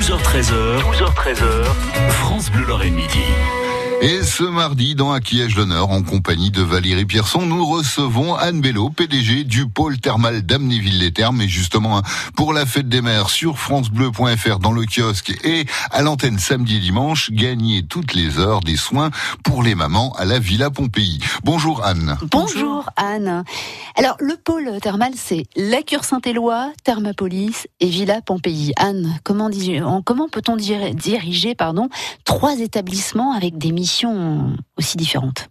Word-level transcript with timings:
12h13h, 0.00 0.80
12h13h, 0.80 1.64
France 2.08 2.50
Bleu 2.50 2.64
Lorraine 2.64 2.94
Midi. 2.94 3.18
Et 4.00 4.22
ce 4.22 4.44
mardi, 4.44 4.94
dans 4.94 5.12
Acquiège 5.12 5.56
d'honneur, 5.56 5.90
en 5.90 6.02
compagnie 6.02 6.50
de 6.50 6.62
Valérie 6.62 7.04
Pierson, 7.04 7.42
nous 7.44 7.66
recevons 7.66 8.34
Anne 8.34 8.62
Bello, 8.62 8.88
PDG 8.88 9.44
du 9.44 9.68
pôle 9.68 9.98
thermal 9.98 10.40
d'Amnéville-les-Thermes. 10.40 11.42
Et 11.42 11.48
justement, 11.48 12.00
pour 12.34 12.54
la 12.54 12.64
fête 12.64 12.88
des 12.88 13.02
mères 13.02 13.28
sur 13.28 13.58
francebleu.fr 13.58 14.58
dans 14.58 14.72
le 14.72 14.86
kiosque 14.86 15.34
et 15.44 15.66
à 15.90 16.00
l'antenne 16.00 16.38
samedi 16.38 16.78
et 16.78 16.80
dimanche, 16.80 17.30
gagnez 17.30 17.82
toutes 17.82 18.14
les 18.14 18.38
heures 18.38 18.60
des 18.60 18.76
soins 18.76 19.10
pour 19.44 19.62
les 19.62 19.74
mamans 19.74 20.14
à 20.16 20.24
la 20.24 20.38
Villa 20.38 20.70
Pompéi. 20.70 21.20
Bonjour 21.44 21.84
Anne. 21.84 22.16
Bonjour 22.30 22.88
Anne. 22.96 23.44
Alors, 24.00 24.16
le 24.18 24.34
pôle 24.34 24.80
thermal, 24.80 25.12
c'est 25.14 25.42
la 25.56 25.82
Cure 25.82 26.04
Saint-Éloi, 26.04 26.72
Thermapolis 26.84 27.66
et 27.80 27.86
Villa 27.86 28.22
Pompéi. 28.22 28.72
Anne, 28.76 29.20
comment, 29.24 29.50
peut-on 29.50 30.56
diriger 30.56 31.54
trois 32.24 32.58
établissements 32.60 33.34
avec 33.34 33.58
des 33.58 33.72
missions 33.72 34.56
aussi 34.78 34.96
différentes? 34.96 35.50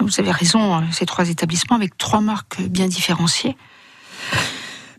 Vous 0.00 0.18
avez 0.18 0.30
raison, 0.30 0.74
hein, 0.74 0.84
ces 0.92 1.04
trois 1.04 1.28
établissements 1.28 1.76
avec 1.76 1.94
trois 1.98 2.22
marques 2.22 2.62
bien 2.62 2.88
différenciées. 2.88 3.54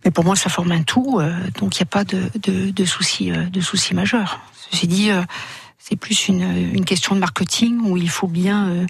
Mais 0.04 0.12
pour 0.12 0.24
moi, 0.24 0.36
ça 0.36 0.52
forme 0.52 0.74
un 0.74 0.84
tout, 0.84 1.18
euh, 1.20 1.36
donc 1.60 1.76
il 1.76 1.80
n'y 1.80 1.88
a 1.88 1.90
pas 1.90 2.04
de, 2.04 2.86
soucis, 2.86 3.32
euh, 3.32 3.62
soucis 3.62 3.96
majeurs. 3.96 4.42
Ceci 4.70 4.86
dit, 4.86 5.10
euh, 5.10 5.24
c'est 5.80 5.96
plus 5.96 6.28
une, 6.28 6.44
une, 6.72 6.86
question 6.86 7.16
de 7.16 7.20
marketing 7.20 7.82
où 7.82 7.98
il 7.98 8.12
faut 8.12 8.28
bien 8.28 8.86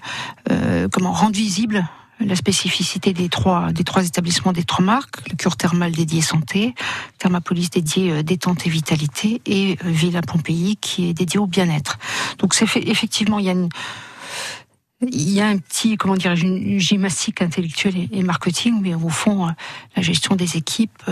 comment 0.92 1.12
rendre 1.12 1.34
visible 1.34 1.86
la 2.20 2.36
spécificité 2.36 3.12
des 3.12 3.28
trois, 3.28 3.72
des 3.72 3.84
trois 3.84 4.04
établissements, 4.04 4.52
des 4.52 4.64
trois 4.64 4.84
marques, 4.84 5.28
le 5.30 5.36
cure 5.36 5.56
thermal 5.56 5.92
dédié 5.92 6.22
santé, 6.22 6.74
Thermapolis 7.18 7.70
dédié 7.70 8.10
euh, 8.10 8.22
détente 8.22 8.66
et 8.66 8.70
vitalité, 8.70 9.40
et 9.46 9.76
euh, 9.84 9.90
Villa 9.90 10.22
Pompéi 10.22 10.76
qui 10.76 11.08
est 11.08 11.14
dédié 11.14 11.38
au 11.38 11.46
bien-être. 11.46 11.98
Donc 12.38 12.54
c'est 12.54 12.64
effectivement, 12.76 13.38
il 13.38 13.46
y 13.46 13.48
a 13.50 13.52
une, 13.52 13.68
il 15.02 15.30
y 15.30 15.40
a 15.40 15.48
un 15.48 15.58
petit, 15.58 15.96
comment 15.98 16.16
dirais-je, 16.16 16.46
une 16.46 16.80
gymnastique 16.80 17.42
intellectuelle 17.42 18.08
et 18.10 18.22
marketing, 18.22 18.80
mais 18.80 18.94
au 18.94 19.10
fond, 19.10 19.48
euh, 19.48 19.50
la 19.94 20.02
gestion 20.02 20.36
des 20.36 20.56
équipes 20.56 21.02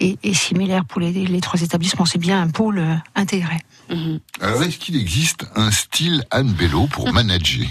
est, 0.00 0.34
similaire 0.34 0.84
pour 0.86 1.00
les, 1.00 1.40
trois 1.40 1.60
établissements. 1.60 2.06
C'est 2.06 2.18
bien 2.18 2.40
un 2.40 2.48
pôle 2.48 2.82
intégré. 3.14 3.58
Mhm. 3.90 4.20
Alors, 4.40 4.62
est-ce 4.62 4.78
qu'il 4.78 4.96
existe 4.96 5.46
un 5.54 5.70
style 5.70 6.24
Anne 6.30 6.52
Bello 6.52 6.86
pour 6.86 7.12
manager? 7.12 7.66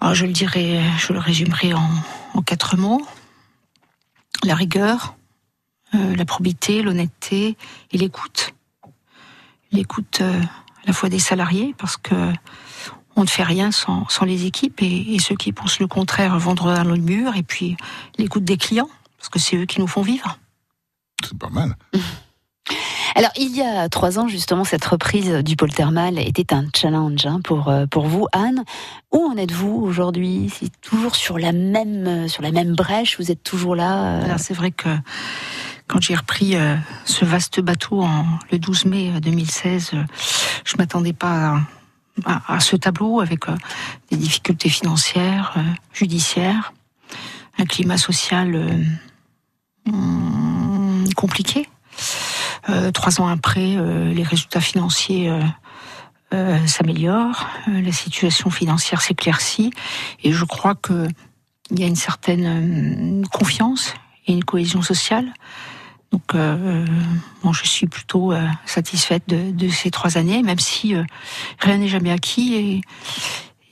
Alors, 0.00 0.14
je 0.14 0.26
le 0.26 0.32
dirais, 0.32 0.80
je 0.98 1.12
le 1.12 1.18
résumerai 1.18 1.74
en, 1.74 2.42
quatre 2.42 2.76
mots. 2.76 3.04
La 4.44 4.54
rigueur, 4.54 5.16
euh, 5.94 6.14
la 6.14 6.24
probité, 6.24 6.82
l'honnêteté 6.82 7.56
et 7.90 7.98
l'écoute. 7.98 8.54
L'écoute 9.72 10.20
euh, 10.20 10.40
à 10.40 10.86
la 10.86 10.92
fois 10.92 11.08
des 11.08 11.18
salariés, 11.18 11.74
parce 11.76 11.96
que 11.96 12.32
on 13.16 13.22
ne 13.22 13.26
fait 13.26 13.42
rien 13.42 13.72
sans, 13.72 14.06
les 14.22 14.46
équipes, 14.46 14.80
et, 14.80 15.18
ceux 15.18 15.34
qui 15.34 15.52
pensent 15.52 15.80
le 15.80 15.88
contraire 15.88 16.38
vont 16.38 16.54
droit 16.54 16.76
dans 16.76 16.84
le 16.84 16.96
mur, 16.98 17.34
et 17.34 17.42
puis 17.42 17.76
l'écoute 18.16 18.44
des 18.44 18.56
clients, 18.56 18.88
parce 19.16 19.28
que 19.28 19.40
c'est 19.40 19.56
eux 19.56 19.66
qui 19.66 19.80
nous 19.80 19.88
font 19.88 20.02
vivre. 20.02 20.38
C'est 21.24 21.36
pas 21.36 21.50
mal. 21.50 21.76
Alors, 23.18 23.32
il 23.36 23.50
y 23.56 23.62
a 23.62 23.88
trois 23.88 24.20
ans, 24.20 24.28
justement, 24.28 24.62
cette 24.62 24.84
reprise 24.84 25.28
du 25.42 25.56
pôle 25.56 25.72
thermal 25.72 26.20
était 26.20 26.54
un 26.54 26.66
challenge 26.72 27.26
hein, 27.26 27.40
pour, 27.42 27.66
euh, 27.68 27.84
pour 27.84 28.06
vous, 28.06 28.28
Anne. 28.30 28.62
Où 29.10 29.18
en 29.18 29.36
êtes-vous 29.36 29.74
aujourd'hui? 29.74 30.52
C'est 30.56 30.70
toujours 30.80 31.16
sur 31.16 31.36
la, 31.36 31.50
même, 31.50 32.28
sur 32.28 32.44
la 32.44 32.52
même 32.52 32.76
brèche? 32.76 33.18
Vous 33.18 33.32
êtes 33.32 33.42
toujours 33.42 33.74
là 33.74 34.20
euh? 34.22 34.34
C'est 34.38 34.54
vrai 34.54 34.70
que 34.70 34.88
quand 35.88 36.00
j'ai 36.00 36.14
repris 36.14 36.54
euh, 36.54 36.76
ce 37.06 37.24
vaste 37.24 37.58
bateau 37.58 38.02
en, 38.02 38.24
le 38.52 38.58
12 38.60 38.84
mai 38.84 39.10
2016, 39.20 39.94
je 40.64 40.76
m'attendais 40.76 41.12
pas 41.12 41.58
à, 42.24 42.60
ce 42.60 42.76
tableau 42.76 43.18
avec 43.20 43.46
des 44.12 44.16
difficultés 44.16 44.68
financières, 44.68 45.56
judiciaires, 45.92 46.72
un 47.58 47.64
climat 47.64 47.98
social 47.98 48.80
hum, 49.88 51.04
compliqué. 51.16 51.66
Euh, 52.68 52.90
trois 52.90 53.20
ans 53.20 53.28
après, 53.28 53.76
euh, 53.76 54.12
les 54.12 54.22
résultats 54.22 54.60
financiers 54.60 55.32
euh, 56.34 56.66
s'améliorent, 56.66 57.46
la 57.66 57.92
situation 57.92 58.50
financière 58.50 59.00
s'éclaircit, 59.00 59.70
et 60.22 60.32
je 60.32 60.44
crois 60.44 60.74
que 60.74 61.08
il 61.70 61.80
y 61.80 61.84
a 61.84 61.86
une 61.86 61.96
certaine 61.96 63.26
confiance 63.30 63.92
et 64.26 64.32
une 64.32 64.44
cohésion 64.44 64.80
sociale. 64.80 65.34
Donc, 66.12 66.34
bon, 66.34 67.52
je 67.52 67.64
suis 67.66 67.86
plutôt 67.86 68.32
satisfaite 68.64 69.24
de, 69.28 69.68
ces 69.68 69.90
trois 69.90 70.16
années, 70.16 70.42
même 70.42 70.58
si 70.58 70.94
rien 71.58 71.76
n'est 71.76 71.88
jamais 71.88 72.10
acquis. 72.10 72.54
Et 72.54 72.80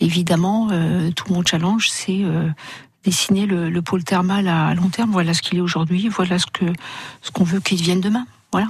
évidemment, 0.05 0.69
tout 1.17 1.33
mon 1.33 1.43
challenge, 1.43 1.89
c'est 1.89 2.21
dessiner 3.03 3.47
le, 3.47 3.81
pôle 3.81 4.05
thermal 4.05 4.47
à, 4.47 4.75
long 4.75 4.91
terme. 4.91 5.11
Voilà 5.11 5.33
ce 5.33 5.41
qu'il 5.41 5.57
est 5.57 5.63
aujourd'hui. 5.63 6.11
Voilà 6.11 6.39
ce 6.39 6.45
ce 7.23 7.31
qu'on 7.31 7.45
veut 7.45 7.61
qu'il 7.61 7.79
devienne 7.79 8.03
demain. 8.03 8.27
Voilà. 8.53 8.69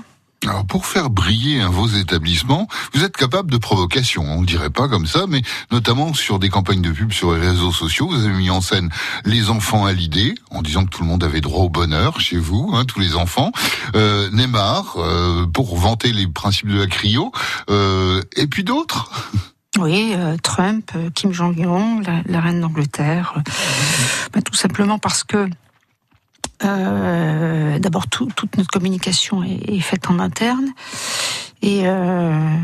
Alors 0.49 0.65
pour 0.65 0.87
faire 0.87 1.11
briller 1.11 1.65
vos 1.65 1.89
établissements, 1.89 2.69
vous 2.95 3.03
êtes 3.03 3.17
capable 3.17 3.51
de 3.51 3.57
provocation, 3.57 4.23
on 4.23 4.43
ne 4.43 4.47
dirait 4.47 4.71
pas 4.71 4.87
comme 4.87 5.07
ça, 5.07 5.25
mais 5.29 5.43
notamment 5.73 6.15
sur 6.15 6.39
des 6.39 6.51
campagnes 6.51 6.83
de 6.83 6.93
pub 6.93 7.13
sur 7.13 7.35
les 7.35 7.41
réseaux 7.41 7.73
sociaux, 7.73 8.09
vous 8.09 8.25
avez 8.25 8.33
mis 8.33 8.51
en 8.51 8.61
scène 8.61 8.89
les 9.25 9.51
enfants 9.51 9.87
à 9.87 9.93
l'idée, 9.93 10.37
en 10.51 10.63
disant 10.63 10.85
que 10.85 10.91
tout 10.91 11.03
le 11.03 11.09
monde 11.09 11.25
avait 11.25 11.41
droit 11.41 11.65
au 11.65 11.69
bonheur 11.69 12.21
chez 12.21 12.39
vous, 12.39 12.71
hein, 12.75 12.85
tous 12.85 13.01
les 13.01 13.17
enfants. 13.17 13.51
Euh, 13.97 14.31
Neymar, 14.31 14.95
euh, 14.99 15.47
pour 15.47 15.77
vanter 15.77 16.13
les 16.13 16.29
principes 16.29 16.69
de 16.69 16.79
la 16.79 16.87
cryo, 16.87 17.33
euh, 17.69 18.23
et 18.37 18.47
puis 18.47 18.63
d'autres. 18.63 19.11
Oui, 19.79 20.15
euh, 20.17 20.39
Trump, 20.43 20.91
Kim 21.15 21.33
Jong-un, 21.35 22.01
la, 22.25 22.41
reine 22.41 22.63
d'Angleterre, 22.63 23.35
bah, 24.33 24.41
tout 24.41 24.55
simplement 24.55 24.99
parce 24.99 25.23
que 25.23 25.51
euh, 26.65 27.79
d'abord, 27.79 28.09
toute 28.09 28.57
notre 28.57 28.71
communication 28.71 29.43
est, 29.43 29.81
faite 29.81 30.11
en 30.11 30.19
interne. 30.19 30.73
Et 31.63 31.83
euh, 31.85 32.57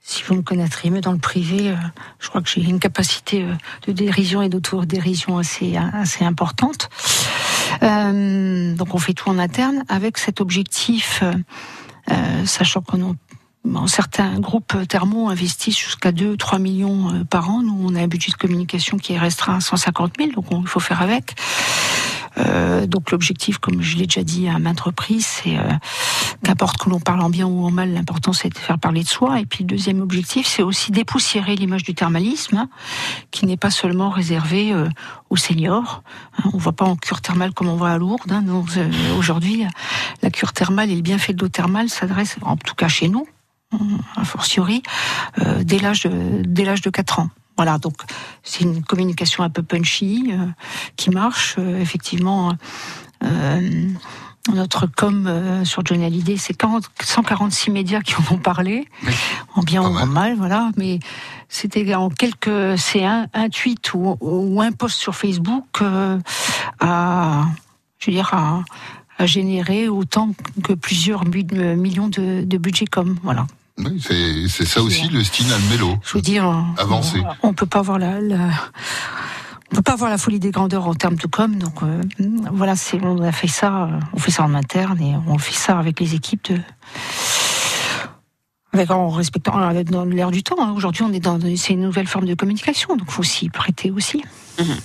si 0.00 0.22
vous 0.24 0.34
me 0.34 0.42
connaîtriez 0.42 0.90
mieux 0.90 1.00
dans 1.00 1.12
le 1.12 1.18
privé, 1.18 1.70
euh, 1.70 1.76
je 2.18 2.28
crois 2.28 2.40
que 2.42 2.48
j'ai 2.48 2.62
une 2.62 2.80
capacité 2.80 3.46
de 3.86 3.92
dérision 3.92 4.42
et 4.42 4.48
d'autodérision 4.48 5.38
assez, 5.38 5.76
assez 5.76 6.24
importante. 6.24 6.88
donc 7.80 8.94
on 8.94 8.98
fait 8.98 9.14
tout 9.14 9.30
en 9.30 9.38
interne 9.38 9.84
avec 9.88 10.18
cet 10.18 10.40
objectif, 10.40 11.22
sachant 12.44 12.82
que 12.82 12.96
certains 13.86 14.40
groupes 14.40 14.76
thermaux 14.88 15.28
investissent 15.28 15.78
jusqu'à 15.78 16.10
2-3 16.10 16.60
millions 16.60 17.24
par 17.30 17.48
an. 17.50 17.62
Nous, 17.62 17.78
on 17.80 17.94
a 17.94 18.00
un 18.00 18.08
budget 18.08 18.32
de 18.32 18.36
communication 18.36 18.98
qui 18.98 19.14
est 19.14 19.18
restreint 19.18 19.56
à 19.56 19.60
150 19.60 20.14
000, 20.18 20.32
donc 20.32 20.46
il 20.50 20.66
faut 20.66 20.80
faire 20.80 21.00
avec. 21.00 21.34
Euh, 22.38 22.86
donc 22.86 23.10
l'objectif, 23.10 23.58
comme 23.58 23.82
je 23.82 23.96
l'ai 23.96 24.06
déjà 24.06 24.22
dit 24.22 24.48
à 24.48 24.58
maintes 24.58 24.80
reprises, 24.80 25.26
c'est 25.26 25.58
euh, 25.58 25.72
qu'importe 26.42 26.78
que 26.78 26.88
l'on 26.88 27.00
parle 27.00 27.20
en 27.20 27.30
bien 27.30 27.46
ou 27.46 27.64
en 27.64 27.70
mal, 27.70 27.92
l'important 27.92 28.32
c'est 28.32 28.48
de 28.48 28.58
faire 28.58 28.78
parler 28.78 29.02
de 29.02 29.08
soi. 29.08 29.40
Et 29.40 29.46
puis 29.46 29.64
le 29.64 29.68
deuxième 29.68 30.00
objectif, 30.00 30.46
c'est 30.46 30.62
aussi 30.62 30.92
dépoussiérer 30.92 31.56
l'image 31.56 31.82
du 31.82 31.94
thermalisme, 31.94 32.56
hein, 32.56 32.68
qui 33.30 33.46
n'est 33.46 33.56
pas 33.56 33.70
seulement 33.70 34.10
réservé 34.10 34.72
euh, 34.72 34.88
aux 35.30 35.36
seniors. 35.36 36.02
Hein, 36.38 36.50
on 36.52 36.56
ne 36.56 36.62
va 36.62 36.72
pas 36.72 36.84
en 36.84 36.96
cure 36.96 37.20
thermale 37.20 37.52
comme 37.52 37.68
on 37.68 37.76
va 37.76 37.92
à 37.92 37.98
Lourdes. 37.98 38.32
Hein, 38.32 38.44
euh, 38.76 39.16
Aujourd'hui, 39.18 39.64
la 40.22 40.30
cure 40.30 40.52
thermale 40.52 40.90
et 40.90 40.96
le 40.96 41.02
bienfait 41.02 41.32
de 41.32 41.40
l'eau 41.40 41.48
thermale 41.48 41.88
s'adresse, 41.88 42.36
en 42.42 42.56
tout 42.56 42.74
cas 42.74 42.88
chez 42.88 43.08
nous, 43.08 43.26
a 44.16 44.24
fortiori, 44.24 44.82
euh, 45.40 45.62
dès 45.64 45.78
l'âge 45.78 46.02
de, 46.02 46.42
dès 46.44 46.64
l'âge 46.64 46.82
de 46.82 46.90
4 46.90 47.20
ans. 47.20 47.30
Voilà, 47.62 47.78
donc 47.78 47.94
c'est 48.42 48.64
une 48.64 48.82
communication 48.82 49.44
un 49.44 49.48
peu 49.48 49.62
punchy 49.62 50.32
euh, 50.32 50.46
qui 50.96 51.10
marche. 51.10 51.54
Euh, 51.60 51.80
effectivement, 51.80 52.52
euh, 53.22 53.88
notre 54.52 54.88
com 54.88 55.62
sur 55.62 55.86
Johnny 55.86 56.04
Hallyday, 56.04 56.38
c'est 56.38 56.60
146 57.00 57.70
médias 57.70 58.00
qui 58.00 58.16
en 58.16 58.34
ont 58.34 58.38
parlé, 58.38 58.88
en 59.54 59.62
bien 59.62 59.80
ou 59.80 59.96
en 59.96 60.06
mal, 60.06 60.34
voilà. 60.34 60.72
Mais 60.76 60.98
c'était 61.48 61.94
en 61.94 62.10
quelques, 62.10 62.76
c'est 62.78 63.04
un, 63.04 63.28
tweet 63.48 63.94
ou, 63.94 64.60
un 64.60 64.72
post 64.72 64.98
sur 64.98 65.14
Facebook 65.14 65.84
à, 66.80 67.44
je 68.00 68.10
veux 68.10 68.16
dire, 68.16 68.34
à, 68.34 68.64
générer 69.24 69.86
autant 69.86 70.34
que 70.64 70.72
plusieurs 70.72 71.24
millions 71.24 72.08
de, 72.08 72.42
de 72.42 72.58
budget 72.58 72.86
com, 72.86 73.16
voilà. 73.22 73.46
Oui, 73.78 74.02
c'est 74.48 74.66
ça 74.66 74.82
aussi 74.82 75.08
le 75.08 75.24
style 75.24 75.52
Almelo. 75.52 75.96
Je 76.04 76.14
veux 76.14 76.22
dire. 76.22 76.44
On, 76.44 77.48
on 77.48 77.54
peut 77.54 77.66
pas 77.66 77.82
voir 77.82 77.98
la, 77.98 78.18
on 79.72 79.76
peut 79.76 79.82
pas 79.82 79.96
voir 79.96 80.10
la 80.10 80.18
folie 80.18 80.38
des 80.38 80.50
grandeurs 80.50 80.86
en 80.86 80.94
termes 80.94 81.16
de 81.16 81.26
com, 81.26 81.56
donc 81.56 81.82
euh, 81.82 82.02
voilà, 82.52 82.76
c'est 82.76 83.02
on 83.02 83.22
a 83.22 83.32
fait 83.32 83.48
ça, 83.48 83.88
on 84.12 84.18
fait 84.18 84.30
ça 84.30 84.42
en 84.42 84.52
interne 84.52 85.00
et 85.00 85.14
on 85.26 85.38
fait 85.38 85.54
ça 85.54 85.78
avec 85.78 85.98
les 85.98 86.14
équipes 86.14 86.44
de, 86.50 86.60
avec 88.74 88.90
en 88.90 89.08
respectant 89.08 89.52
dans 89.84 90.04
l'air 90.04 90.30
du 90.30 90.42
temps. 90.42 90.56
Hein. 90.58 90.74
Aujourd'hui, 90.76 91.04
on 91.04 91.12
est 91.12 91.20
dans 91.20 91.38
c'est 91.56 91.72
une 91.72 91.80
nouvelle 91.80 92.06
forme 92.06 92.26
de 92.26 92.34
communication, 92.34 92.96
donc 92.96 93.10
faut 93.10 93.22
s'y 93.22 93.48
prêter 93.48 93.90
aussi. 93.90 94.22
Mhm. 94.58 94.76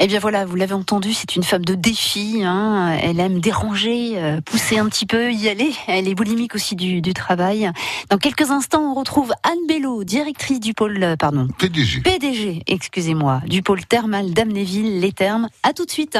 Eh 0.00 0.06
bien 0.06 0.18
voilà, 0.18 0.44
vous 0.44 0.56
l'avez 0.56 0.74
entendu, 0.74 1.12
c'est 1.14 1.36
une 1.36 1.42
femme 1.42 1.64
de 1.64 1.74
défi. 1.74 2.42
Hein. 2.44 2.96
Elle 3.02 3.20
aime 3.20 3.40
déranger, 3.40 4.12
euh, 4.16 4.40
pousser 4.40 4.78
un 4.78 4.86
petit 4.86 5.06
peu, 5.06 5.32
y 5.32 5.48
aller. 5.48 5.72
Elle 5.86 6.08
est 6.08 6.14
boulimique 6.14 6.54
aussi 6.54 6.76
du, 6.76 7.00
du 7.00 7.14
travail. 7.14 7.70
Dans 8.10 8.18
quelques 8.18 8.50
instants, 8.50 8.92
on 8.92 8.94
retrouve 8.94 9.32
Anne 9.42 9.66
Bello, 9.68 10.04
directrice 10.04 10.60
du 10.60 10.74
pôle, 10.74 11.02
euh, 11.02 11.16
pardon, 11.16 11.48
PDG. 11.58 12.00
PDG, 12.00 12.62
excusez-moi, 12.66 13.40
du 13.46 13.62
pôle 13.62 13.84
thermal 13.84 14.32
d'Amnéville, 14.32 15.00
les 15.00 15.12
Thermes. 15.12 15.48
À 15.62 15.72
tout 15.72 15.84
de 15.84 15.90
suite. 15.90 16.18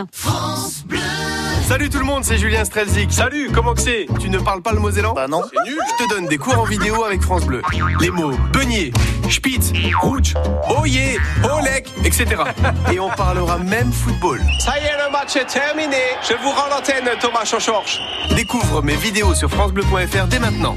Salut 1.66 1.90
tout 1.90 1.98
le 1.98 2.04
monde, 2.04 2.22
c'est 2.22 2.38
Julien 2.38 2.64
Strelzik. 2.64 3.12
Salut, 3.12 3.50
comment 3.52 3.74
que 3.74 3.80
c'est? 3.80 4.06
Tu 4.20 4.30
ne 4.30 4.38
parles 4.38 4.62
pas 4.62 4.72
le 4.72 4.78
Mosellan 4.78 5.14
Bah 5.14 5.26
non. 5.26 5.42
C'est 5.52 5.68
nul. 5.68 5.78
Je 5.98 6.04
te 6.04 6.08
donne 6.10 6.26
des 6.26 6.38
cours 6.38 6.56
en 6.58 6.64
vidéo 6.64 7.02
avec 7.02 7.22
France 7.22 7.44
Bleu. 7.44 7.60
Les 8.00 8.10
mots 8.10 8.36
beignet, 8.52 8.92
spitz, 9.30 9.72
rouge, 10.00 10.34
oyer, 10.68 11.18
olek, 11.44 11.88
etc. 12.04 12.26
Et 12.92 13.00
on 13.00 13.10
parlera 13.10 13.58
même 13.58 13.92
football. 13.92 14.40
Ça 14.60 14.78
y 14.78 14.84
est, 14.84 14.96
le 15.04 15.10
match 15.10 15.36
est 15.36 15.46
terminé. 15.46 15.96
Je 16.28 16.34
vous 16.34 16.50
rends 16.50 16.68
l'antenne, 16.68 17.08
Thomas 17.20 17.44
Chochorche. 17.44 18.00
Découvre 18.34 18.82
mes 18.82 18.96
vidéos 18.96 19.34
sur 19.34 19.50
francebleu.fr 19.50 20.26
dès 20.28 20.38
maintenant. 20.38 20.76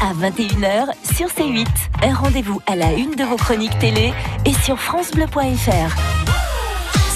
à 0.00 0.12
21h 0.14 0.88
sur 1.14 1.28
C8. 1.28 1.66
Un 2.02 2.14
rendez-vous 2.14 2.60
à 2.66 2.76
la 2.76 2.92
une 2.92 3.14
de 3.14 3.24
vos 3.24 3.36
chroniques 3.36 3.78
télé 3.78 4.12
et 4.44 4.52
sur 4.52 4.78
francebleu.fr. 4.78 5.96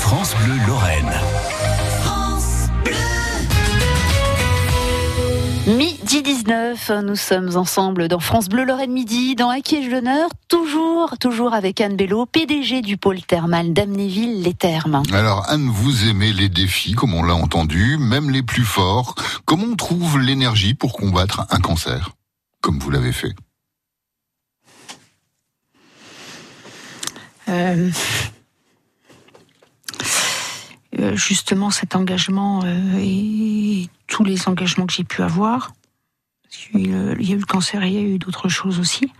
France 0.00 0.34
Bleu 0.44 0.54
Lorraine. 0.66 1.12
Midi 5.66 6.22
19, 6.22 6.90
nous 7.04 7.16
sommes 7.16 7.56
ensemble 7.56 8.08
dans 8.08 8.20
France 8.20 8.48
Bleu 8.48 8.64
Lorraine 8.64 8.92
Midi, 8.92 9.34
dans 9.34 9.50
Acquiège 9.50 9.90
d'honneur, 9.90 10.30
toujours, 10.48 11.18
toujours 11.18 11.52
avec 11.52 11.82
Anne 11.82 11.94
Bello, 11.94 12.24
PDG 12.24 12.80
du 12.80 12.96
pôle 12.96 13.20
thermal 13.20 13.74
d'Amnéville, 13.74 14.42
les 14.42 14.54
Thermes. 14.54 15.02
Alors 15.12 15.44
Anne, 15.48 15.68
vous 15.68 16.08
aimez 16.08 16.32
les 16.32 16.48
défis, 16.48 16.94
comme 16.94 17.12
on 17.12 17.22
l'a 17.22 17.34
entendu, 17.34 17.98
même 17.98 18.30
les 18.30 18.42
plus 18.42 18.64
forts. 18.64 19.14
Comment 19.44 19.66
on 19.72 19.76
trouve 19.76 20.18
l'énergie 20.18 20.72
pour 20.72 20.94
combattre 20.94 21.46
un 21.50 21.60
cancer, 21.60 22.12
comme 22.60 22.78
vous 22.78 22.90
l'avez 22.90 23.12
fait 23.12 23.34
Euh, 27.48 27.90
euh, 30.98 31.16
justement, 31.16 31.70
cet 31.70 31.96
engagement 31.96 32.62
euh, 32.64 32.98
et 32.98 33.88
tous 34.06 34.24
les 34.24 34.48
engagements 34.48 34.86
que 34.86 34.92
j'ai 34.92 35.04
pu 35.04 35.22
avoir, 35.22 35.72
il 36.74 36.90
y 36.90 37.32
a 37.32 37.34
eu 37.34 37.38
le 37.38 37.46
cancer 37.46 37.82
et 37.82 37.88
il 37.88 37.94
y 37.94 37.98
a 37.98 38.02
eu 38.02 38.18
d'autres 38.18 38.48
choses 38.48 38.78
aussi, 38.78 39.10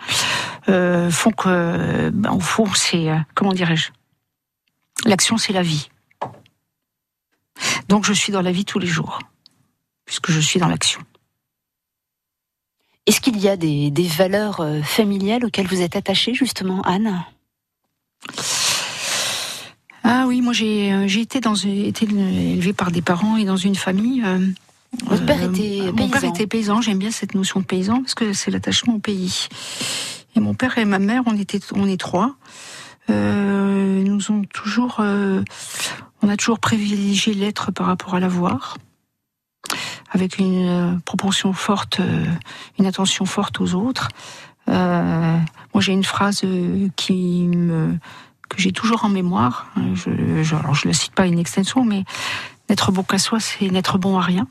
font 0.67 1.31
que, 1.31 2.12
au 2.29 2.40
fond, 2.40 2.67
c'est, 2.75 3.08
comment 3.35 3.52
dirais-je, 3.52 3.90
l'action, 5.05 5.37
c'est 5.37 5.52
la 5.52 5.62
vie. 5.62 5.88
Donc, 7.88 8.05
je 8.05 8.12
suis 8.12 8.32
dans 8.32 8.43
la 8.43 8.52
vie 8.52 8.64
tous 8.64 8.79
les 8.79 8.87
jours, 8.87 9.19
puisque 10.05 10.31
je 10.31 10.40
suis 10.40 10.58
dans 10.58 10.69
l'action. 10.69 11.00
Est-ce 13.08 13.22
qu'il 13.22 13.38
y 13.40 13.49
a 13.49 13.56
des, 13.56 13.90
des 13.90 14.06
valeurs 14.06 14.60
euh, 14.60 14.82
familiales 14.82 15.44
auxquelles 15.46 15.66
vous 15.66 15.81
êtes 15.81 15.96
attachée, 15.96 16.34
justement, 16.34 16.82
Anne? 16.82 17.25
Ah 20.05 20.25
oui, 20.26 20.43
moi 20.43 20.52
j'ai 20.52 20.93
euh, 20.93 21.08
j'ai 21.08 21.20
été 21.22 21.40
dans 21.40 21.55
une- 21.55 21.87
été 21.87 22.05
élevée 22.05 22.75
par 22.75 22.90
des 22.90 23.00
parents 23.02 23.37
et 23.38 23.44
dans 23.44 23.56
une 23.56 23.75
famille. 23.75 24.22
euh, 24.25 24.46
Votre 25.06 25.25
père 25.26 25.43
était 25.43 25.90
Mon 25.93 26.08
père 26.08 26.20
paysan. 26.20 26.34
était 26.34 26.46
paysan. 26.46 26.81
J'aime 26.82 26.99
bien 26.99 27.10
cette 27.10 27.34
notion 27.34 27.60
de 27.60 27.64
paysan 27.64 28.02
parce 28.02 28.14
que 28.14 28.32
c'est 28.34 28.50
l'attachement 28.50 28.94
au 28.96 28.99
pays. 28.99 29.49
Et 30.37 30.40
mon 30.40 30.54
père 30.54 30.76
et 30.78 30.84
ma 30.84 30.99
mère, 30.99 31.22
on 31.26 31.37
était 31.37 31.61
on 31.75 31.87
est 31.88 31.99
trois. 32.00 32.37
Euh, 33.11 34.02
nous 34.02 34.31
ont 34.31 34.43
toujours, 34.52 34.99
euh, 35.00 35.43
on 36.22 36.28
a 36.28 36.37
toujours 36.37 36.58
privilégié 36.58 37.32
l'être 37.32 37.72
par 37.72 37.87
rapport 37.87 38.14
à 38.14 38.20
l'avoir, 38.20 38.76
avec 40.10 40.38
une 40.38 40.69
euh, 40.69 40.99
proportion 41.05 41.52
forte, 41.52 42.00
euh, 42.00 42.25
une 42.78 42.87
attention 42.87 43.25
forte 43.25 43.60
aux 43.60 43.75
autres. 43.75 44.08
Euh, 44.69 45.38
moi, 45.75 45.82
j'ai 45.82 45.93
une 45.93 46.05
phrase 46.05 46.40
que 46.40 46.88
j'ai 48.56 48.72
toujours 48.72 49.05
en 49.05 49.08
mémoire. 49.08 49.70
Je, 49.94 50.43
je, 50.43 50.55
alors, 50.55 50.76
la 50.84 50.93
cite 50.93 51.12
pas 51.12 51.25
in 51.25 51.37
extenso, 51.37 51.82
mais 51.82 52.05
n'être 52.69 52.93
bon 52.93 53.02
qu'à 53.02 53.19
soi, 53.19 53.40
c'est 53.40 53.69
n'être 53.70 53.99
bon 53.99 54.19
à 54.19 54.22
rien. 54.22 54.46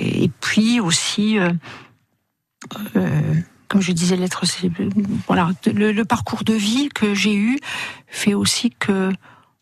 Et 0.00 0.30
puis 0.40 0.80
aussi, 0.80 1.38
comme 3.68 3.80
je 3.80 3.92
disais, 3.92 4.16
l'être, 4.16 4.44
voilà, 5.26 5.50
le 5.66 6.02
parcours 6.04 6.44
de 6.44 6.54
vie 6.54 6.88
que 6.94 7.14
j'ai 7.14 7.34
eu 7.34 7.58
fait 8.06 8.34
aussi 8.34 8.70
que 8.70 9.10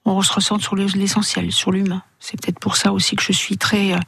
on 0.07 0.23
se 0.23 0.33
ressente 0.33 0.63
sur 0.63 0.77
le- 0.77 0.87
l'essentiel, 0.87 1.53
sur 1.53 1.73
l'humain. 1.73 2.03
C'est 2.21 2.41
peut-être 2.41 2.59
pour 2.61 2.77
ça 2.77 2.93
aussi 2.93 3.17
que 3.17 3.23
je 3.23 3.33
suis 3.33 3.59
très, 3.59 3.93
euh, 3.93 3.99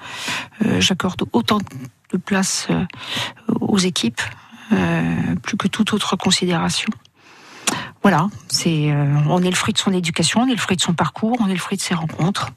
euh, 0.65 0.81
j'accorde 0.81 1.23
autant 1.33 1.59
de 2.13 2.17
place 2.17 2.67
euh, 2.71 2.85
aux 3.61 3.79
équipes, 3.79 4.21
plus 5.43 5.57
que 5.57 5.67
toute 5.69 5.93
autre 5.95 6.17
considération. 6.17 6.91
Voilà, 8.03 8.29
on 9.29 9.43
est 9.43 9.51
le 9.51 9.57
fruit 9.57 9.73
de 9.75 9.79
son 9.79 9.93
éducation, 9.93 10.43
on 10.43 10.47
est 10.47 10.53
le 10.53 10.57
fruit 10.59 10.77
de 10.77 10.83
son 10.83 10.93
parcours, 10.95 11.37
on 11.41 11.49
est 11.49 11.53
le 11.55 11.59
fruit 11.59 11.77
de 11.79 11.83
ses 11.83 11.95
rencontres. 11.95 12.51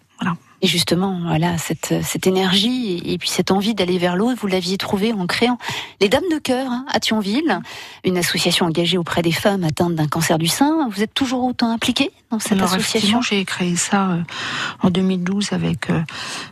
Et 0.64 0.68
justement, 0.68 1.20
voilà, 1.26 1.58
cette, 1.58 1.96
cette 2.04 2.28
énergie 2.28 3.02
et, 3.04 3.18
puis 3.18 3.30
cette 3.30 3.50
envie 3.50 3.74
d'aller 3.74 3.98
vers 3.98 4.16
l'autre, 4.16 4.38
vous 4.40 4.48
l'aviez 4.48 4.78
trouvée 4.78 5.12
en 5.12 5.26
créant 5.26 5.58
les 6.00 6.08
Dames 6.08 6.30
de 6.32 6.38
Cœur 6.38 6.70
hein, 6.70 6.86
à 6.90 7.00
Thionville, 7.00 7.60
une 8.04 8.18
association 8.18 8.68
engagée 8.68 9.00
auprès 9.00 9.24
des 9.24 9.32
femmes 9.32 9.64
atteintes 9.64 9.96
d'un 9.96 10.08
cancer 10.08 10.38
du 10.38 10.46
sein. 10.46 10.88
Vous 10.90 11.02
êtes 11.02 11.16
toujours 11.16 11.44
autant 11.44 11.72
impliquée 11.72 12.12
dans 12.30 12.38
cette 12.38 12.54
Alors 12.54 12.74
association? 12.74 13.22
j'ai 13.24 13.44
créé 13.44 13.76
ça 13.76 14.12
euh, 14.12 14.22
en 14.84 14.92
2012 14.92 15.52
avec 15.54 15.90
euh, 15.90 16.00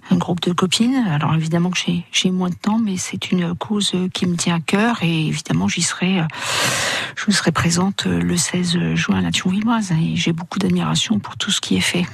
un 0.09 0.17
groupe 0.17 0.41
de 0.41 0.53
copines. 0.53 1.05
Alors 1.07 1.35
évidemment 1.35 1.69
que 1.69 1.77
j'ai 2.11 2.31
moins 2.31 2.49
de 2.49 2.55
temps, 2.55 2.79
mais 2.79 2.97
c'est 2.97 3.31
une 3.31 3.53
cause 3.53 3.93
qui 4.13 4.25
me 4.25 4.35
tient 4.35 4.55
à 4.55 4.59
cœur 4.59 5.03
et 5.03 5.27
évidemment 5.27 5.67
j'y 5.67 5.83
serai, 5.83 6.21
euh, 6.21 6.25
je 7.15 7.31
serai 7.31 7.51
présente 7.51 8.05
le 8.05 8.37
16 8.37 8.95
juin 8.95 9.19
à 9.19 9.21
la 9.21 9.31
Thionvilloise 9.31 9.91
et 9.91 10.15
j'ai 10.15 10.33
beaucoup 10.33 10.57
d'admiration 10.57 11.19
pour 11.19 11.37
tout 11.37 11.51
ce 11.51 11.61
qui 11.61 11.77
est 11.77 11.81
fait. 11.81 12.05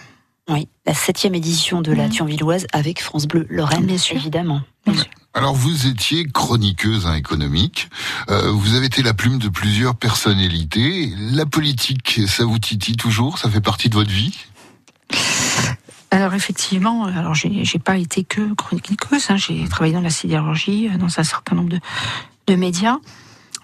Oui, 0.47 0.67
la 0.85 0.93
septième 0.93 1.33
édition 1.35 1.81
de 1.81 1.91
la. 1.91 2.07
Thionvilloise 2.09 2.67
avec 2.71 3.01
France 3.01 3.25
Bleu 3.27 3.47
Lorraine, 3.49 3.85
Bien 3.85 3.97
sûr. 3.97 4.15
évidemment. 4.15 4.61
Bien 4.85 4.95
sûr. 4.95 5.05
Alors 5.33 5.53
vous 5.55 5.87
étiez 5.87 6.25
chroniqueuse 6.25 7.07
hein, 7.07 7.15
économique, 7.15 7.89
Euh, 8.29 8.51
vous 8.51 8.75
avez 8.75 8.85
été 8.85 9.01
la 9.03 9.13
plume 9.13 9.37
de 9.39 9.49
plusieurs 9.49 9.95
personnalités. 9.95 11.11
La 11.17 11.45
politique, 11.45 12.21
ça 12.27 12.45
vous 12.45 12.59
titille 12.59 12.95
toujours? 12.95 13.37
Ça 13.39 13.49
fait 13.49 13.59
partie 13.61 13.89
de 13.89 13.95
votre 13.95 14.11
vie? 14.11 14.37
Alors 16.11 16.33
effectivement, 16.33 17.05
alors 17.05 17.33
j'ai 17.33 17.65
j'ai 17.65 17.79
pas 17.79 17.97
été 17.97 18.23
que 18.23 18.53
chroniqueuse, 18.53 19.25
hein, 19.29 19.35
j'ai 19.37 19.67
travaillé 19.67 19.93
dans 19.93 20.01
la 20.01 20.09
sidérurgie, 20.09 20.87
euh, 20.87 20.97
dans 20.97 21.19
un 21.19 21.23
certain 21.23 21.55
nombre 21.55 21.69
de, 21.69 21.79
de 22.47 22.55
médias. 22.55 22.97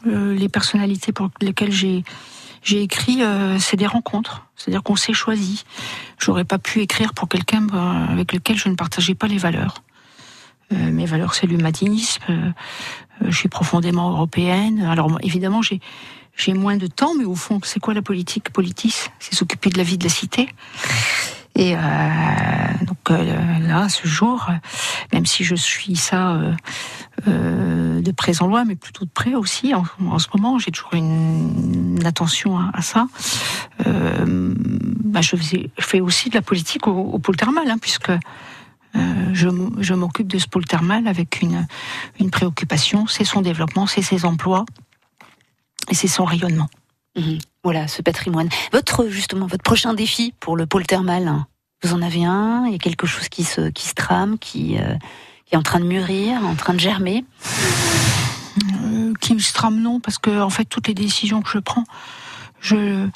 Euh, 0.07 0.33
les 0.33 0.49
personnalités 0.49 1.11
pour 1.11 1.29
lesquelles 1.41 1.71
j'ai 1.71 2.03
j'ai 2.63 2.81
écrit, 2.81 3.23
euh, 3.23 3.57
c'est 3.59 3.77
des 3.77 3.87
rencontres, 3.87 4.45
c'est-à-dire 4.55 4.83
qu'on 4.83 4.95
s'est 4.95 5.13
choisi. 5.13 5.63
J'aurais 6.19 6.43
pas 6.45 6.59
pu 6.59 6.81
écrire 6.81 7.13
pour 7.13 7.27
quelqu'un 7.27 7.67
euh, 7.73 8.11
avec 8.11 8.33
lequel 8.33 8.57
je 8.57 8.69
ne 8.69 8.75
partageais 8.75 9.15
pas 9.15 9.27
les 9.27 9.37
valeurs. 9.37 9.83
Euh, 10.71 10.91
mes 10.91 11.05
valeurs, 11.05 11.33
c'est 11.33 11.47
l'humanisme. 11.47 12.21
euh, 12.29 12.51
je 13.25 13.35
suis 13.35 13.49
profondément 13.49 14.11
européenne. 14.11 14.81
Alors 14.83 15.17
évidemment, 15.21 15.61
j'ai 15.61 16.53
moins 16.53 16.77
de 16.77 16.87
temps, 16.87 17.13
mais 17.17 17.25
au 17.25 17.35
fond, 17.35 17.59
c'est 17.63 17.79
quoi 17.79 17.93
la 17.93 18.01
politique? 18.01 18.51
Politis, 18.51 19.09
c'est 19.19 19.35
s'occuper 19.35 19.69
de 19.69 19.77
la 19.77 19.83
vie 19.83 19.97
de 19.97 20.03
la 20.03 20.09
cité. 20.09 20.49
Et 21.53 21.75
donc 22.83 23.11
euh, 23.11 23.59
là, 23.59 23.89
ce 23.89 24.07
jour, 24.07 24.49
même 25.11 25.25
si 25.25 25.43
je 25.43 25.53
suis 25.53 25.95
ça 25.97 26.39
de 28.01 28.11
près 28.11 28.41
en 28.41 28.47
loin, 28.47 28.65
mais 28.65 28.75
plutôt 28.75 29.05
de 29.05 29.09
près 29.09 29.33
aussi, 29.33 29.73
en, 29.73 29.85
ce 30.19 30.27
moment, 30.33 30.59
j'ai 30.59 30.71
toujours 30.71 30.93
une, 30.93 31.99
attention 32.05 32.57
à, 32.57 32.81
ça. 32.81 33.07
Euh, 33.85 34.53
bah, 34.57 35.21
je, 35.21 35.35
fais 35.79 36.01
aussi 36.01 36.29
de 36.29 36.35
la 36.35 36.41
politique 36.41 36.87
au, 36.87 36.91
au 36.91 37.19
pôle 37.19 37.35
thermal, 37.35 37.69
hein, 37.69 37.77
puisque 37.79 38.11
euh, 38.95 39.29
je, 39.33 39.93
m'occupe 39.93 40.27
de 40.27 40.37
ce 40.37 40.47
pôle 40.47 40.65
thermal 40.65 41.07
avec 41.07 41.41
une, 41.41 41.65
préoccupation, 42.31 43.07
c'est 43.07 43.23
son 43.23 43.41
développement, 43.41 43.87
c'est 43.87 44.01
ses 44.01 44.25
emplois 44.25 44.65
et 45.89 45.95
c'est 45.95 46.07
son 46.07 46.25
rayonnement. 46.25 46.69
Mhm. 47.15 47.39
Voilà, 47.63 47.87
ce 47.87 48.01
patrimoine. 48.01 48.49
Votre 48.71 49.07
justement, 49.07 49.45
votre 49.45 49.63
prochain 49.63 49.93
défi 49.93 50.33
pour 50.39 50.57
le 50.57 50.65
pôle 50.65 50.85
thermal, 50.85 51.31
vous 51.83 51.93
en 51.93 52.01
avez 52.01 52.25
un? 52.25 52.65
Il 52.67 52.73
y 52.73 52.75
a 52.75 52.79
quelque 52.79 53.07
chose 53.07 53.29
qui 53.29 53.43
se 53.43 53.69
qui 53.69 53.87
se 53.87 53.93
trame, 53.93 54.37
qui 54.39 54.77
euh, 54.77 54.95
en 55.57 55.61
train 55.61 55.79
de 55.79 55.85
mûrir, 55.85 56.41
en 56.45 56.55
train 56.55 56.73
de 56.73 56.79
germer. 56.79 57.25
Euh, 58.85 59.13
Qui 59.19 59.39
se 59.39 59.53
trame 59.53 59.79
non, 59.79 59.99
parce 59.99 60.17
que 60.17 60.41
en 60.41 60.49
fait 60.49 60.65
toutes 60.65 60.87
les 60.87 60.93
décisions 60.93 61.41
que 61.41 61.49
je 61.49 61.59
prends, 61.59 61.85
je 62.59 63.07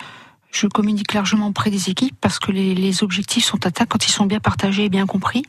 je 0.55 0.67
communique 0.67 1.13
largement 1.13 1.47
auprès 1.47 1.69
des 1.69 1.89
équipes 1.89 2.15
parce 2.21 2.39
que 2.39 2.51
les, 2.51 2.75
les, 2.75 3.03
objectifs 3.03 3.43
sont 3.45 3.65
atteints 3.65 3.85
quand 3.85 4.07
ils 4.07 4.12
sont 4.12 4.25
bien 4.25 4.39
partagés 4.39 4.85
et 4.85 4.89
bien 4.89 5.05
compris. 5.05 5.43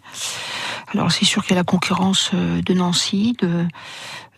Alors 0.93 1.13
c'est 1.13 1.25
sûr 1.25 1.43
qu'il 1.43 1.53
y 1.53 1.55
a 1.55 1.61
la 1.61 1.65
concurrence 1.65 2.31
euh, 2.35 2.61
de 2.63 2.75
Nancy, 2.75 3.37
de 3.41 3.67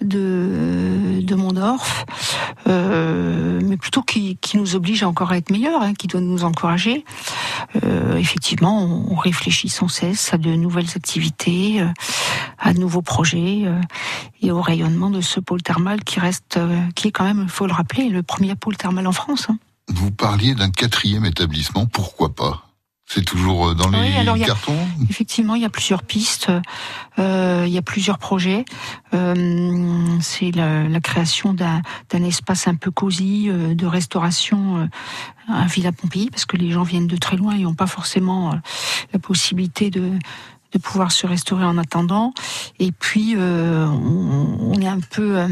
de, 0.00 1.20
de 1.22 1.34
Mondorf, 1.34 2.04
euh, 2.68 3.60
mais 3.64 3.76
plutôt 3.76 4.02
qui, 4.02 4.36
qui, 4.36 4.56
nous 4.56 4.76
oblige 4.76 5.02
encore 5.02 5.32
à 5.32 5.36
être 5.36 5.50
meilleurs, 5.50 5.82
hein, 5.82 5.94
qui 5.94 6.06
doit 6.06 6.20
nous 6.20 6.44
encourager. 6.44 7.04
Euh, 7.82 8.16
effectivement, 8.16 8.84
on, 8.84 9.16
réfléchit 9.16 9.68
sans 9.68 9.88
cesse 9.88 10.32
à 10.32 10.38
de 10.38 10.50
nouvelles 10.50 10.90
activités, 10.94 11.80
euh, 11.80 11.88
à 12.58 12.72
de 12.72 12.78
nouveaux 12.78 13.02
projets 13.02 13.62
euh, 13.64 13.80
et 14.40 14.52
au 14.52 14.62
rayonnement 14.62 15.10
de 15.10 15.20
ce 15.20 15.40
pôle 15.40 15.62
thermal 15.62 16.04
qui 16.04 16.20
reste, 16.20 16.56
euh, 16.56 16.80
qui 16.94 17.08
est 17.08 17.12
quand 17.12 17.24
même, 17.24 17.48
faut 17.48 17.66
le 17.66 17.72
rappeler, 17.72 18.08
le 18.08 18.22
premier 18.22 18.54
pôle 18.54 18.76
thermal 18.76 19.06
en 19.06 19.12
France. 19.12 19.48
Hein. 19.50 19.58
Vous 19.88 20.10
parliez 20.10 20.54
d'un 20.54 20.70
quatrième 20.70 21.24
établissement, 21.24 21.86
pourquoi 21.86 22.34
pas? 22.34 22.68
C'est 23.10 23.24
toujours 23.24 23.68
euh, 23.68 23.74
dans 23.74 23.88
les 23.88 23.98
oui, 23.98 24.44
cartons? 24.44 24.76
Effectivement, 25.08 25.54
il 25.54 25.62
y 25.62 25.64
a 25.64 25.70
plusieurs 25.70 26.02
pistes, 26.02 26.52
euh, 27.18 27.64
il 27.66 27.72
y 27.72 27.78
a 27.78 27.82
plusieurs 27.82 28.18
projets. 28.18 28.66
Euh, 29.14 30.18
c'est 30.20 30.50
la, 30.50 30.86
la, 30.86 31.00
création 31.00 31.54
d'un 31.54 31.82
espace 32.12 32.68
un 32.68 32.74
peu 32.74 32.90
cosy 32.90 33.48
euh, 33.48 33.74
de 33.74 33.86
restauration 33.86 34.90
à 35.48 35.64
Villa 35.66 35.90
Pompéi, 35.90 36.28
parce 36.28 36.44
que 36.44 36.58
les 36.58 36.70
gens 36.70 36.82
viennent 36.82 37.06
de 37.06 37.16
très 37.16 37.38
loin 37.38 37.54
et 37.54 37.62
n'ont 37.62 37.72
pas 37.72 37.86
forcément 37.86 38.60
la 39.14 39.18
possibilité 39.18 39.88
de 39.88 40.12
de 40.72 40.78
pouvoir 40.78 41.12
se 41.12 41.26
restaurer 41.26 41.64
en 41.64 41.78
attendant. 41.78 42.34
Et 42.78 42.92
puis, 42.92 43.34
euh, 43.36 43.86
on, 43.86 44.72
on, 44.72 44.80
est 44.80 44.86
un 44.86 45.00
peu 45.00 45.38
euh, 45.38 45.48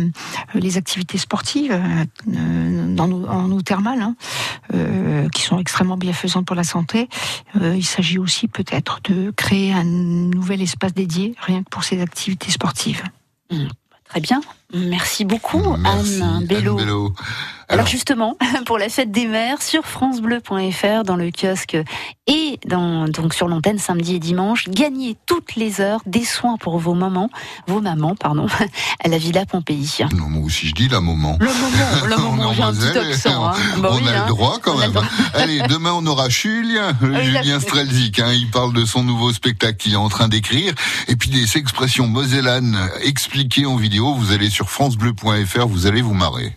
les 0.55 0.77
activités 0.77 1.19
sportives 1.19 1.73
euh, 1.73 2.95
dans 2.95 3.09
nos, 3.09 3.27
en 3.27 3.51
eau 3.51 3.63
thermale, 3.63 4.03
hein, 4.03 4.17
euh, 4.75 5.29
qui 5.31 5.43
sont 5.43 5.59
extrêmement 5.59 5.97
bienfaisantes 5.97 6.47
pour 6.47 6.57
la 6.57 6.65
santé. 6.65 7.09
Euh, 7.61 7.75
il 7.77 7.85
s'agit 7.85 8.19
aussi 8.19 8.49
peut-être 8.49 9.01
de 9.05 9.31
créer 9.31 9.73
un 9.73 9.85
nouvel 9.85 10.63
espace 10.63 10.95
dédié, 10.95 11.35
rien 11.41 11.63
que 11.63 11.71
pour 11.71 11.85
ces 11.85 12.01
activités 12.01 12.51
sportives. 12.51 13.03
Mmh. 13.51 13.67
Très 14.09 14.21
bien. 14.21 14.41
Merci 14.73 15.25
beaucoup, 15.25 15.77
Merci, 15.79 16.23
Anne 16.23 16.47
Bello. 16.47 16.79
Anne 16.79 16.85
Bello. 16.85 17.15
Alors, 17.69 17.81
Alors, 17.81 17.87
justement, 17.89 18.37
pour 18.67 18.79
la 18.79 18.89
fête 18.89 19.11
des 19.11 19.27
mères, 19.27 19.61
sur 19.61 19.85
francebleu.fr, 19.85 21.03
dans 21.05 21.17
le 21.17 21.31
kiosque 21.31 21.77
et 22.29 22.61
dans, 22.67 23.09
donc 23.09 23.35
sur 23.35 23.49
l'antenne 23.49 23.79
samedi 23.79 24.17
et 24.17 24.19
dimanche, 24.21 24.69
gagnez 24.69 25.17
toutes 25.27 25.57
les 25.57 25.81
heures 25.81 26.01
des 26.07 26.25
soins 26.25 26.57
pour 26.59 26.79
vos 26.79 26.95
mamans, 26.95 27.29
vos 27.67 27.81
mamans, 27.81 28.15
pardon, 28.15 28.47
à 29.05 29.09
la 29.09 29.19
Villa 29.19 29.47
Pompéi. 29.47 29.99
non, 30.17 30.29
moi 30.29 30.45
aussi 30.45 30.69
je 30.69 30.75
dis 30.75 30.89
la 30.89 31.01
moment. 31.01 31.39
Le 31.41 31.47
moment, 31.47 32.07
le 32.07 32.15
On 32.27 32.37
moment, 32.37 32.53
j'ai 32.53 32.63
un 32.63 32.73
petit 32.73 32.99
accent. 32.99 33.49
Hein. 33.49 33.55
Bah 33.79 33.91
on 33.93 33.97
oui, 33.97 34.09
a 34.09 34.23
hein. 34.23 34.25
le 34.27 34.29
droit 34.29 34.59
quand 34.63 34.77
On 34.77 34.81
a 34.81 34.89
même. 34.89 35.03
Allez, 35.35 35.61
demain 35.69 35.93
on 35.93 36.07
aura 36.07 36.29
Julien, 36.29 36.89
a 37.01 37.23
Julien 37.23 37.61
fait. 37.61 37.67
Strelzik. 37.67 38.21
Hein, 38.21 38.33
il 38.33 38.49
parle 38.51 38.73
de 38.75 38.85
son 38.85 39.03
nouveau 39.03 39.33
spectacle 39.33 39.77
qu'il 39.77 39.93
est 39.93 39.97
en 39.97 40.09
train 40.09 40.29
d'écrire. 40.29 40.73
Et 41.09 41.17
puis 41.17 41.31
des 41.31 41.57
expressions 41.57 42.07
mosellanes 42.07 42.79
expliquées 43.03 43.67
en 43.67 43.77
vidéo. 43.77 44.15
Vous 44.15 44.33
allez 44.33 44.51
sur 44.51 44.71
francebleu.fr, 44.71 45.67
vous 45.67 45.87
allez 45.87 46.03
vous 46.03 46.15
marrer. 46.15 46.57